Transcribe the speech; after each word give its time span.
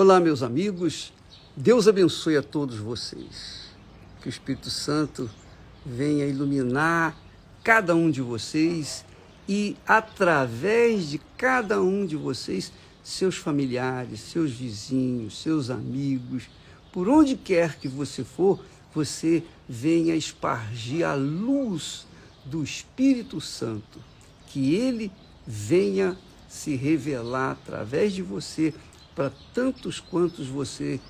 Olá, 0.00 0.20
meus 0.20 0.44
amigos. 0.44 1.12
Deus 1.56 1.88
abençoe 1.88 2.36
a 2.36 2.42
todos 2.42 2.76
vocês. 2.76 3.74
Que 4.22 4.28
o 4.28 4.30
Espírito 4.30 4.70
Santo 4.70 5.28
venha 5.84 6.24
iluminar 6.24 7.20
cada 7.64 7.96
um 7.96 8.08
de 8.08 8.22
vocês 8.22 9.04
e, 9.48 9.76
através 9.84 11.08
de 11.10 11.18
cada 11.36 11.82
um 11.82 12.06
de 12.06 12.14
vocês, 12.14 12.72
seus 13.02 13.38
familiares, 13.38 14.20
seus 14.20 14.52
vizinhos, 14.52 15.42
seus 15.42 15.68
amigos, 15.68 16.44
por 16.92 17.08
onde 17.08 17.34
quer 17.34 17.76
que 17.76 17.88
você 17.88 18.22
for, 18.22 18.64
você 18.94 19.42
venha 19.68 20.14
espargir 20.14 21.04
a 21.04 21.14
luz 21.14 22.06
do 22.44 22.62
Espírito 22.62 23.40
Santo, 23.40 23.98
que 24.46 24.76
ele 24.76 25.10
venha 25.44 26.16
se 26.48 26.76
revelar 26.76 27.50
através 27.50 28.12
de 28.12 28.22
você 28.22 28.72
para 29.18 29.32
tantos 29.52 29.98
quantos 29.98 30.46
você 30.46 31.00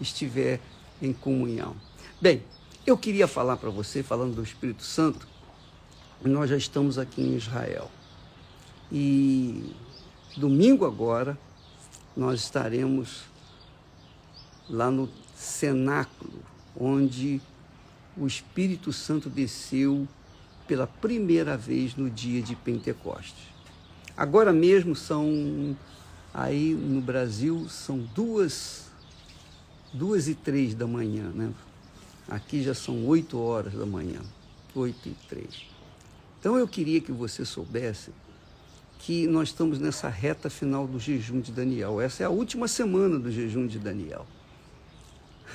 estiver 0.00 0.58
em 1.02 1.12
comunhão. 1.12 1.76
Bem, 2.18 2.42
eu 2.86 2.96
queria 2.96 3.28
falar 3.28 3.58
para 3.58 3.68
você, 3.68 4.02
falando 4.02 4.36
do 4.36 4.42
Espírito 4.42 4.82
Santo, 4.82 5.28
nós 6.24 6.48
já 6.48 6.56
estamos 6.56 6.98
aqui 6.98 7.20
em 7.20 7.36
Israel. 7.36 7.90
E 8.90 9.70
domingo 10.34 10.86
agora 10.86 11.38
nós 12.16 12.40
estaremos 12.40 13.24
lá 14.66 14.90
no 14.90 15.06
cenáculo, 15.34 16.42
onde 16.74 17.38
o 18.16 18.26
Espírito 18.26 18.94
Santo 18.94 19.28
desceu 19.28 20.08
pela 20.66 20.86
primeira 20.86 21.54
vez 21.54 21.96
no 21.96 22.08
dia 22.08 22.40
de 22.40 22.56
Pentecostes. 22.56 23.44
Agora 24.16 24.54
mesmo 24.54 24.96
são 24.96 25.76
Aí 26.38 26.74
no 26.74 27.00
Brasil 27.00 27.66
são 27.66 27.98
duas, 28.14 28.90
duas 29.90 30.28
e 30.28 30.34
três 30.34 30.74
da 30.74 30.86
manhã, 30.86 31.30
né? 31.34 31.50
Aqui 32.28 32.62
já 32.62 32.74
são 32.74 33.06
oito 33.06 33.38
horas 33.38 33.72
da 33.72 33.86
manhã, 33.86 34.20
oito 34.74 35.08
e 35.08 35.16
três. 35.30 35.64
Então 36.38 36.58
eu 36.58 36.68
queria 36.68 37.00
que 37.00 37.10
você 37.10 37.42
soubesse 37.42 38.10
que 38.98 39.26
nós 39.26 39.48
estamos 39.48 39.78
nessa 39.78 40.10
reta 40.10 40.50
final 40.50 40.86
do 40.86 41.00
jejum 41.00 41.40
de 41.40 41.50
Daniel. 41.50 42.02
Essa 42.02 42.24
é 42.24 42.26
a 42.26 42.30
última 42.30 42.68
semana 42.68 43.18
do 43.18 43.32
jejum 43.32 43.66
de 43.66 43.78
Daniel. 43.78 44.26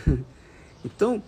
então, 0.84 1.22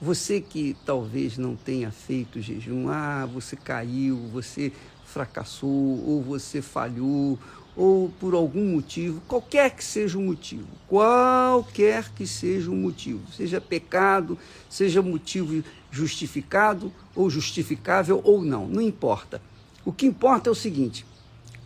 você 0.00 0.40
que 0.40 0.74
talvez 0.86 1.36
não 1.36 1.54
tenha 1.54 1.90
feito 1.90 2.40
jejum, 2.40 2.88
ah, 2.88 3.26
você 3.26 3.54
caiu, 3.54 4.16
você 4.32 4.72
fracassou, 5.04 6.02
ou 6.08 6.22
você 6.22 6.62
falhou, 6.62 7.38
ou 7.76 8.08
por 8.20 8.34
algum 8.34 8.72
motivo, 8.72 9.20
qualquer 9.26 9.74
que 9.74 9.84
seja 9.84 10.16
o 10.16 10.22
motivo, 10.22 10.68
qualquer 10.86 12.10
que 12.10 12.26
seja 12.26 12.70
o 12.70 12.74
motivo, 12.74 13.20
seja 13.32 13.60
pecado, 13.60 14.38
seja 14.68 15.02
motivo 15.02 15.64
justificado 15.90 16.92
ou 17.14 17.28
justificável 17.28 18.20
ou 18.24 18.42
não, 18.42 18.68
não 18.68 18.80
importa. 18.80 19.42
O 19.84 19.92
que 19.92 20.06
importa 20.06 20.48
é 20.48 20.52
o 20.52 20.54
seguinte: 20.54 21.04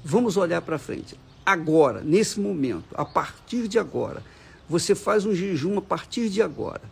vamos 0.04 0.36
olhar 0.36 0.62
para 0.62 0.78
frente. 0.78 1.18
Agora, 1.44 2.02
nesse 2.02 2.40
momento, 2.40 2.94
a 2.94 3.04
partir 3.04 3.68
de 3.68 3.78
agora, 3.78 4.22
você 4.68 4.94
faz 4.94 5.24
um 5.24 5.34
jejum 5.34 5.78
a 5.78 5.82
partir 5.82 6.28
de 6.28 6.42
agora. 6.42 6.82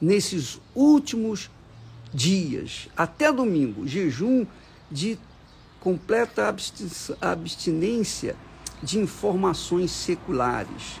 Nesses 0.00 0.60
últimos 0.74 1.50
dias, 2.12 2.88
até 2.96 3.32
domingo, 3.32 3.86
jejum 3.86 4.46
de 4.90 5.18
completa 5.80 6.54
abstinência 7.20 8.36
de 8.82 8.98
informações 8.98 9.90
seculares, 9.90 11.00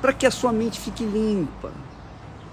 para 0.00 0.12
que 0.12 0.26
a 0.26 0.30
sua 0.30 0.52
mente 0.52 0.78
fique 0.78 1.04
limpa, 1.04 1.72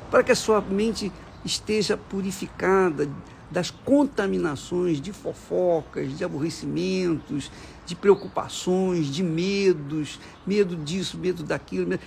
para 0.10 0.24
que 0.24 0.32
a 0.32 0.36
sua 0.36 0.62
mente 0.62 1.12
esteja 1.44 1.98
purificada 1.98 3.10
das 3.50 3.70
contaminações 3.70 5.00
de 5.00 5.14
fofocas, 5.14 6.18
de 6.18 6.24
aborrecimentos, 6.24 7.52
de 7.86 7.96
preocupações, 7.96 9.08
de 9.08 9.22
medos, 9.22 10.20
medo 10.46 10.76
disso, 10.76 11.18
medo 11.18 11.44
daquilo. 11.44 12.00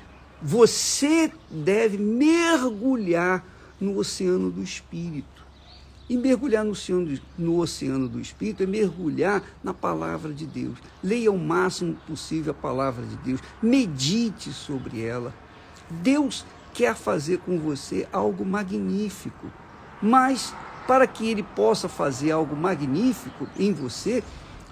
Você 0.42 1.32
deve 1.50 1.98
mergulhar 1.98 3.44
no 3.80 3.96
oceano 3.98 4.50
do 4.50 4.62
espírito. 4.62 5.35
E 6.08 6.16
mergulhar 6.16 6.64
no 6.64 6.70
oceano, 6.70 7.18
no 7.36 7.58
oceano 7.58 8.08
do 8.08 8.20
Espírito 8.20 8.62
é 8.62 8.66
mergulhar 8.66 9.42
na 9.62 9.74
palavra 9.74 10.32
de 10.32 10.46
Deus. 10.46 10.78
Leia 11.02 11.32
o 11.32 11.38
máximo 11.38 11.96
possível 12.06 12.52
a 12.52 12.54
palavra 12.54 13.04
de 13.04 13.16
Deus. 13.16 13.40
Medite 13.60 14.52
sobre 14.52 15.02
ela. 15.02 15.34
Deus 15.90 16.44
quer 16.72 16.94
fazer 16.94 17.38
com 17.38 17.58
você 17.58 18.06
algo 18.12 18.44
magnífico. 18.44 19.50
Mas 20.00 20.54
para 20.86 21.06
que 21.06 21.28
ele 21.28 21.42
possa 21.42 21.88
fazer 21.88 22.30
algo 22.30 22.54
magnífico 22.54 23.48
em 23.58 23.72
você, 23.72 24.22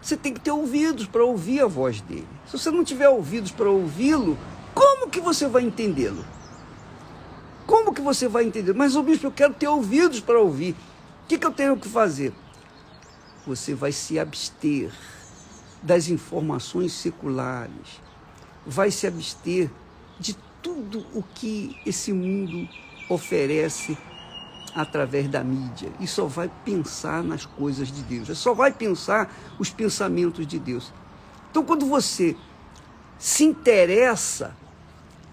você 0.01 0.17
tem 0.17 0.33
que 0.33 0.41
ter 0.41 0.53
ouvidos 0.53 1.07
para 1.07 1.25
ouvir 1.25 1.61
a 1.61 1.67
voz 1.67 2.01
dele. 2.01 2.29
Se 2.47 2.59
você 2.59 2.71
não 2.71 2.85
tiver 2.85 3.09
ouvidos 3.09 3.51
para 3.51 3.69
ouvi-lo, 3.69 4.39
como 4.75 5.09
que 5.09 5.21
você 5.21 5.49
vai 5.49 5.63
entendê-lo? 5.63 6.25
Como 7.67 7.95
que 7.95 8.03
você 8.03 8.29
vai 8.29 8.45
entender? 8.45 8.75
Mas, 8.75 8.95
o 8.95 9.03
bispo, 9.03 9.27
eu 9.27 9.33
quero 9.33 9.55
ter 9.55 9.69
ouvidos 9.69 10.21
para 10.21 10.39
ouvir. 10.39 10.77
O 11.25 11.27
que, 11.27 11.39
que 11.39 11.47
eu 11.47 11.53
tenho 11.53 11.75
que 11.75 11.89
fazer? 11.89 12.35
Você 13.47 13.75
vai 13.75 13.93
se 13.93 14.19
abster 14.19 14.93
das 15.83 16.09
informações 16.09 16.93
seculares, 16.93 17.99
vai 18.67 18.91
se 18.91 19.07
abster 19.07 19.71
de 20.21 20.37
tudo 20.63 20.99
o 21.15 21.23
que 21.23 21.81
esse 21.87 22.13
mundo 22.13 22.69
oferece 23.09 23.97
através 24.75 25.27
da 25.27 25.43
mídia 25.43 25.91
e 25.99 26.07
só 26.07 26.27
vai 26.27 26.51
pensar 26.63 27.25
nas 27.25 27.47
coisas 27.47 27.91
de 27.91 28.03
Deus, 28.03 28.37
só 28.39 28.53
vai 28.53 28.71
pensar 28.71 29.35
os 29.59 29.71
pensamentos 29.71 30.47
de 30.47 30.59
Deus. 30.59 30.93
Então, 31.51 31.65
quando 31.65 31.87
você 31.87 32.37
se 33.19 33.45
interessa 33.45 34.55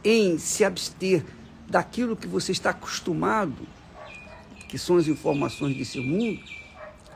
em 0.05 0.37
se 0.37 0.63
abster 0.63 1.25
daquilo 1.67 2.15
que 2.15 2.27
você 2.27 2.53
está 2.53 2.69
acostumado 2.69 3.67
que 4.71 4.79
são 4.79 4.95
as 4.95 5.05
informações 5.09 5.75
desse 5.75 5.99
mundo, 5.99 6.39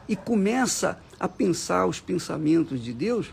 e 0.10 0.16
começa 0.16 1.00
a 1.18 1.26
pensar 1.26 1.86
os 1.86 2.02
pensamentos 2.02 2.84
de 2.84 2.92
Deus, 2.92 3.28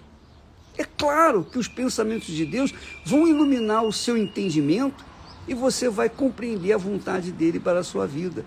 é 0.79 0.85
claro 0.85 1.43
que 1.43 1.59
os 1.59 1.67
pensamentos 1.67 2.29
de 2.29 2.47
Deus 2.47 2.73
vão 3.05 3.27
iluminar 3.27 3.83
o 3.83 3.93
seu 3.93 4.17
entendimento 4.17 5.05
e 5.49 5.55
você 5.55 5.89
vai 5.89 6.09
compreender 6.09 6.73
a 6.73 6.79
vontade 6.79 7.33
dele 7.33 7.59
para 7.59 7.81
a 7.81 7.85
sua 7.85 8.07
vida. 8.07 8.47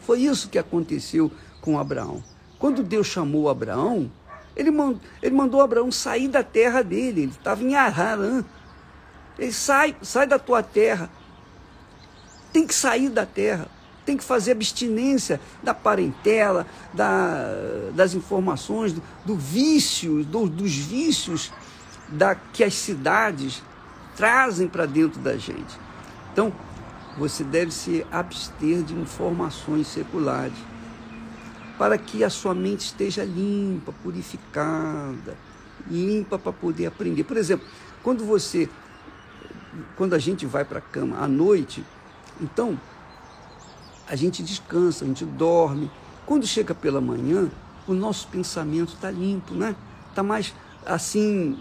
Foi 0.00 0.20
isso 0.20 0.48
que 0.48 0.58
aconteceu 0.58 1.30
com 1.60 1.78
Abraão. 1.78 2.20
Quando 2.58 2.82
Deus 2.82 3.06
chamou 3.06 3.48
Abraão, 3.48 4.10
ele 4.56 4.72
mandou, 4.72 5.00
ele 5.22 5.34
mandou 5.34 5.60
Abraão 5.60 5.92
sair 5.92 6.26
da 6.26 6.42
terra 6.42 6.82
dele, 6.82 7.22
ele 7.22 7.30
estava 7.30 7.62
em 7.62 7.76
Ararã. 7.76 8.44
Ele 9.38 9.52
sai, 9.52 9.94
sai 10.02 10.26
da 10.26 10.40
tua 10.40 10.60
terra. 10.60 11.08
Tem 12.52 12.66
que 12.66 12.74
sair 12.74 13.08
da 13.08 13.24
terra 13.24 13.68
tem 14.04 14.16
que 14.16 14.24
fazer 14.24 14.52
abstinência 14.52 15.40
da 15.62 15.74
parentela, 15.74 16.66
da, 16.92 17.44
das 17.94 18.14
informações, 18.14 18.92
do, 18.92 19.02
do 19.24 19.36
vício, 19.36 20.24
do, 20.24 20.48
dos 20.48 20.74
vícios 20.74 21.52
da, 22.08 22.34
que 22.34 22.64
as 22.64 22.74
cidades 22.74 23.62
trazem 24.16 24.68
para 24.68 24.86
dentro 24.86 25.20
da 25.20 25.36
gente. 25.36 25.78
Então, 26.32 26.52
você 27.16 27.42
deve 27.44 27.70
se 27.70 28.06
abster 28.10 28.82
de 28.82 28.94
informações 28.94 29.86
seculares, 29.86 30.56
para 31.78 31.96
que 31.96 32.22
a 32.22 32.30
sua 32.30 32.54
mente 32.54 32.80
esteja 32.80 33.24
limpa, 33.24 33.92
purificada, 34.02 35.36
limpa 35.90 36.38
para 36.38 36.52
poder 36.52 36.86
aprender. 36.86 37.24
Por 37.24 37.36
exemplo, 37.36 37.66
quando 38.02 38.24
você, 38.24 38.68
quando 39.96 40.14
a 40.14 40.18
gente 40.18 40.44
vai 40.46 40.64
para 40.64 40.78
a 40.78 40.82
cama 40.82 41.18
à 41.18 41.26
noite, 41.26 41.84
então 42.40 42.78
a 44.10 44.16
gente 44.16 44.42
descansa, 44.42 45.04
a 45.04 45.08
gente 45.08 45.24
dorme. 45.24 45.88
Quando 46.26 46.44
chega 46.44 46.74
pela 46.74 47.00
manhã, 47.00 47.48
o 47.86 47.94
nosso 47.94 48.26
pensamento 48.26 48.94
está 48.94 49.08
limpo, 49.08 49.54
né? 49.54 49.76
Está 50.08 50.20
mais 50.20 50.52
assim 50.84 51.56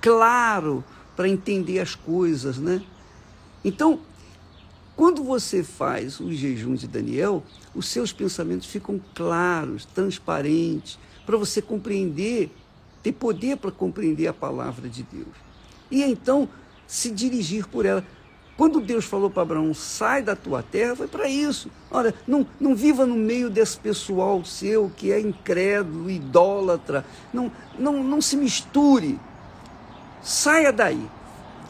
claro 0.00 0.84
para 1.16 1.28
entender 1.28 1.80
as 1.80 1.96
coisas, 1.96 2.56
né? 2.56 2.80
Então, 3.64 3.98
quando 4.94 5.24
você 5.24 5.64
faz 5.64 6.20
o 6.20 6.32
jejum 6.32 6.76
de 6.76 6.86
Daniel, 6.86 7.42
os 7.74 7.88
seus 7.88 8.12
pensamentos 8.12 8.68
ficam 8.68 9.00
claros, 9.12 9.84
transparentes, 9.84 11.00
para 11.26 11.36
você 11.36 11.60
compreender, 11.60 12.54
ter 13.02 13.10
poder 13.10 13.56
para 13.56 13.72
compreender 13.72 14.28
a 14.28 14.32
palavra 14.32 14.88
de 14.88 15.02
Deus. 15.02 15.34
E 15.90 16.04
então 16.04 16.48
se 16.86 17.10
dirigir 17.10 17.66
por 17.66 17.84
ela. 17.84 18.04
Quando 18.58 18.80
Deus 18.80 19.04
falou 19.04 19.30
para 19.30 19.42
Abraão, 19.42 19.72
sai 19.72 20.20
da 20.20 20.34
tua 20.34 20.64
terra, 20.64 20.96
foi 20.96 21.06
para 21.06 21.28
isso. 21.28 21.70
Olha, 21.88 22.12
não, 22.26 22.44
não 22.58 22.74
viva 22.74 23.06
no 23.06 23.14
meio 23.14 23.48
desse 23.48 23.78
pessoal 23.78 24.44
seu 24.44 24.90
que 24.96 25.12
é 25.12 25.20
incrédulo, 25.20 26.10
idólatra. 26.10 27.04
Não, 27.32 27.52
não, 27.78 28.02
não 28.02 28.20
se 28.20 28.36
misture. 28.36 29.16
Saia 30.20 30.72
daí. 30.72 31.08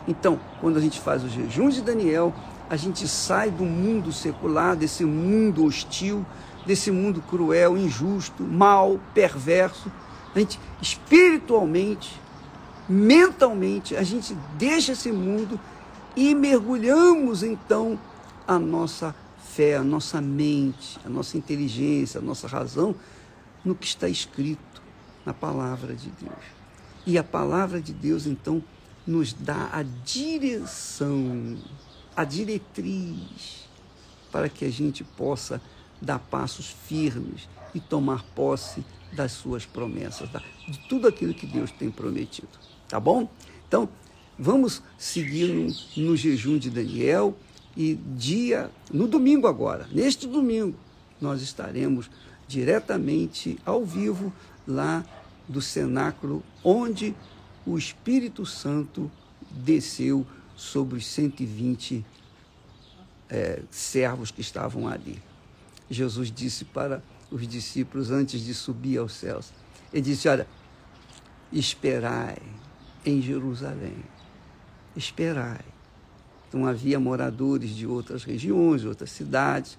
Então, 0.08 0.40
quando 0.62 0.78
a 0.78 0.80
gente 0.80 0.98
faz 0.98 1.22
o 1.22 1.28
jejum 1.28 1.68
de 1.68 1.82
Daniel, 1.82 2.32
a 2.70 2.76
gente 2.76 3.06
sai 3.06 3.50
do 3.50 3.64
mundo 3.64 4.10
secular, 4.10 4.74
desse 4.74 5.04
mundo 5.04 5.66
hostil, 5.66 6.24
desse 6.64 6.90
mundo 6.90 7.22
cruel, 7.28 7.76
injusto, 7.76 8.42
mal, 8.42 8.98
perverso. 9.12 9.92
A 10.34 10.38
gente 10.38 10.58
espiritualmente, 10.80 12.18
mentalmente, 12.88 13.94
a 13.94 14.02
gente 14.02 14.34
deixa 14.56 14.92
esse 14.92 15.12
mundo 15.12 15.60
e 16.18 16.34
mergulhamos 16.34 17.44
então 17.44 17.96
a 18.44 18.58
nossa 18.58 19.14
fé, 19.38 19.76
a 19.76 19.84
nossa 19.84 20.20
mente, 20.20 20.98
a 21.04 21.08
nossa 21.08 21.38
inteligência, 21.38 22.18
a 22.18 22.20
nossa 22.20 22.48
razão 22.48 22.92
no 23.64 23.72
que 23.72 23.86
está 23.86 24.08
escrito 24.08 24.82
na 25.24 25.32
palavra 25.32 25.94
de 25.94 26.10
Deus. 26.10 26.44
E 27.06 27.16
a 27.16 27.22
palavra 27.22 27.80
de 27.80 27.92
Deus 27.92 28.26
então 28.26 28.60
nos 29.06 29.32
dá 29.32 29.70
a 29.72 29.84
direção, 29.84 31.56
a 32.16 32.24
diretriz 32.24 33.68
para 34.32 34.48
que 34.48 34.64
a 34.64 34.72
gente 34.72 35.04
possa 35.04 35.62
dar 36.02 36.18
passos 36.18 36.66
firmes 36.66 37.48
e 37.72 37.78
tomar 37.78 38.24
posse 38.34 38.84
das 39.12 39.30
suas 39.30 39.64
promessas, 39.64 40.28
de 40.66 40.78
tudo 40.88 41.06
aquilo 41.06 41.32
que 41.32 41.46
Deus 41.46 41.70
tem 41.70 41.92
prometido. 41.92 42.48
Tá 42.88 42.98
bom? 42.98 43.30
Então, 43.68 43.88
vamos 44.38 44.82
seguir 44.96 45.48
no, 45.48 45.74
no 46.04 46.16
jejum 46.16 46.58
de 46.58 46.70
Daniel 46.70 47.36
e 47.76 47.94
dia, 47.94 48.70
no 48.92 49.06
domingo 49.06 49.46
agora, 49.46 49.88
neste 49.92 50.26
domingo, 50.26 50.76
nós 51.20 51.42
estaremos 51.42 52.10
diretamente 52.46 53.58
ao 53.64 53.84
vivo 53.84 54.32
lá 54.66 55.04
do 55.48 55.60
cenáculo 55.60 56.42
onde 56.62 57.14
o 57.66 57.76
Espírito 57.76 58.46
Santo 58.46 59.10
desceu 59.50 60.26
sobre 60.56 60.98
os 60.98 61.06
120 61.06 62.04
é, 63.28 63.62
servos 63.70 64.30
que 64.30 64.40
estavam 64.40 64.88
ali. 64.88 65.22
Jesus 65.90 66.30
disse 66.30 66.64
para 66.64 67.02
os 67.30 67.46
discípulos 67.46 68.10
antes 68.10 68.44
de 68.44 68.54
subir 68.54 68.98
aos 68.98 69.12
céus: 69.12 69.52
Ele 69.92 70.02
disse: 70.02 70.28
Olha, 70.28 70.46
esperai 71.52 72.36
em 73.04 73.22
Jerusalém, 73.22 73.96
esperai. 74.96 75.60
Então 76.48 76.66
havia 76.66 76.98
moradores 76.98 77.70
de 77.70 77.86
outras 77.86 78.24
regiões, 78.24 78.80
de 78.80 78.88
outras 78.88 79.10
cidades, 79.10 79.78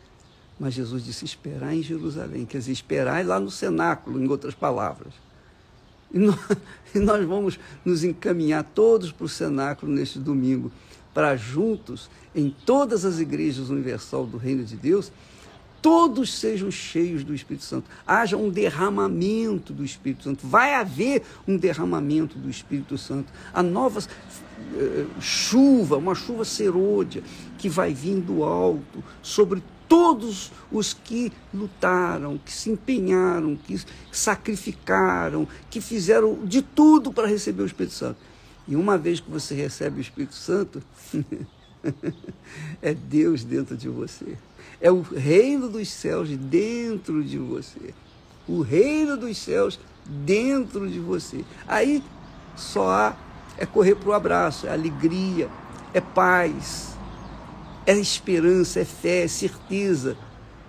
mas 0.59 0.73
Jesus 0.73 1.03
disse: 1.03 1.25
esperai 1.25 1.77
em 1.77 1.83
Jerusalém, 1.83 2.45
quer 2.45 2.59
dizer, 2.59 2.71
esperai 2.71 3.23
lá 3.23 3.39
no 3.39 3.49
cenáculo, 3.49 4.21
em 4.21 4.27
outras 4.27 4.53
palavras. 4.53 5.13
E 6.11 6.19
nós, 6.19 6.39
e 6.93 6.99
nós 6.99 7.25
vamos 7.25 7.59
nos 7.85 8.03
encaminhar 8.03 8.63
todos 8.63 9.11
para 9.11 9.25
o 9.25 9.29
cenáculo 9.29 9.91
neste 9.91 10.19
domingo, 10.19 10.71
para 11.13 11.35
juntos, 11.35 12.09
em 12.35 12.53
todas 12.65 13.05
as 13.05 13.19
igrejas 13.19 13.69
universal 13.69 14.25
do 14.25 14.37
Reino 14.37 14.63
de 14.63 14.75
Deus, 14.75 15.11
todos 15.81 16.37
sejam 16.37 16.69
cheios 16.69 17.23
do 17.23 17.33
Espírito 17.33 17.63
Santo. 17.63 17.89
Haja 18.05 18.37
um 18.37 18.49
derramamento 18.49 19.73
do 19.73 19.83
Espírito 19.83 20.23
Santo. 20.23 20.47
Vai 20.47 20.75
haver 20.75 21.23
um 21.47 21.57
derramamento 21.57 22.37
do 22.37 22.49
Espírito 22.49 22.97
Santo. 22.97 23.31
A 23.53 23.63
nova 23.63 23.99
uh, 23.99 25.21
chuva, 25.21 25.97
uma 25.97 26.15
chuva 26.15 26.45
serôdia, 26.45 27.23
que 27.57 27.69
vai 27.69 27.93
vir 27.93 28.19
do 28.19 28.43
alto 28.43 29.03
sobre 29.21 29.61
todos 29.87 30.51
os 30.71 30.93
que 30.93 31.31
lutaram, 31.51 32.37
que 32.37 32.53
se 32.53 32.69
empenharam, 32.69 33.55
que 33.55 33.81
sacrificaram, 34.11 35.47
que 35.69 35.81
fizeram 35.81 36.45
de 36.45 36.61
tudo 36.61 37.11
para 37.11 37.27
receber 37.27 37.63
o 37.63 37.65
Espírito 37.65 37.95
Santo. 37.95 38.17
E 38.67 38.75
uma 38.75 38.97
vez 38.97 39.19
que 39.19 39.31
você 39.31 39.55
recebe 39.55 39.97
o 39.97 40.01
Espírito 40.01 40.35
Santo, 40.35 40.83
é 42.81 42.93
Deus 42.93 43.43
dentro 43.43 43.75
de 43.75 43.89
você. 43.89 44.37
É 44.81 44.91
o 44.91 45.01
reino 45.01 45.67
dos 45.67 45.89
céus 45.89 46.29
dentro 46.29 47.23
de 47.23 47.37
você. 47.37 47.93
O 48.47 48.61
reino 48.61 49.17
dos 49.17 49.37
céus 49.37 49.79
dentro 50.05 50.89
de 50.89 50.99
você. 50.99 51.43
Aí 51.67 52.03
só 52.55 52.89
há 52.89 53.15
é 53.57 53.65
correr 53.65 53.95
para 53.95 54.09
o 54.09 54.13
abraço, 54.13 54.67
é 54.67 54.71
alegria, 54.71 55.49
é 55.93 55.99
paz, 55.99 56.97
é 57.85 57.93
esperança, 57.93 58.79
é 58.79 58.85
fé, 58.85 59.23
é 59.23 59.27
certeza 59.27 60.17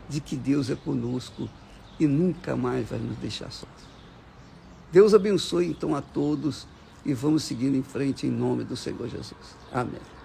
de 0.09 0.21
que 0.21 0.35
Deus 0.35 0.71
é 0.71 0.75
conosco 0.75 1.49
e 2.01 2.07
nunca 2.07 2.57
mais 2.57 2.89
vai 2.89 2.99
nos 2.99 3.17
deixar 3.19 3.51
sós. 3.53 3.69
Deus 4.91 5.15
abençoe 5.15 5.67
então 5.67 5.95
a 5.95 6.03
todos 6.03 6.67
e 7.05 7.15
vamos 7.15 7.45
seguindo 7.45 7.77
em 7.77 7.83
frente 7.83 8.27
em 8.27 8.31
nome 8.31 8.65
do 8.65 8.77
Senhor 8.77 9.09
Jesus. 9.09 9.57
Amém. 9.73 10.20